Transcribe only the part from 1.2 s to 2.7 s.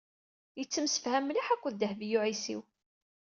mliḥ akked Dehbiya u Ɛisiw.